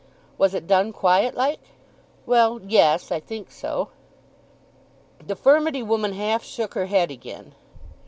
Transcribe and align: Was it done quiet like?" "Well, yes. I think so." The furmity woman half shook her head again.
Was 0.39 0.55
it 0.55 0.65
done 0.65 0.91
quiet 0.93 1.35
like?" 1.35 1.59
"Well, 2.25 2.59
yes. 2.63 3.11
I 3.11 3.19
think 3.19 3.51
so." 3.51 3.89
The 5.23 5.35
furmity 5.35 5.83
woman 5.83 6.13
half 6.13 6.43
shook 6.43 6.73
her 6.73 6.87
head 6.87 7.11
again. 7.11 7.53